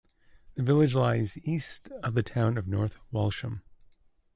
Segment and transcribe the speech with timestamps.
[0.55, 3.61] The village lies East of the town of North Walsham.